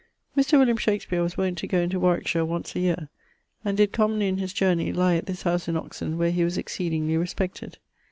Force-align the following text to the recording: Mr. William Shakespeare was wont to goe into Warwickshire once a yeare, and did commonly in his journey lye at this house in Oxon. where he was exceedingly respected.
Mr. 0.35 0.57
William 0.57 0.77
Shakespeare 0.77 1.21
was 1.21 1.37
wont 1.37 1.59
to 1.59 1.67
goe 1.67 1.77
into 1.77 1.99
Warwickshire 1.99 2.43
once 2.43 2.75
a 2.75 2.79
yeare, 2.79 3.09
and 3.63 3.77
did 3.77 3.91
commonly 3.91 4.27
in 4.27 4.39
his 4.39 4.51
journey 4.51 4.91
lye 4.91 5.15
at 5.15 5.27
this 5.27 5.43
house 5.43 5.67
in 5.67 5.77
Oxon. 5.77 6.17
where 6.17 6.31
he 6.31 6.43
was 6.43 6.57
exceedingly 6.57 7.17
respected. 7.17 7.77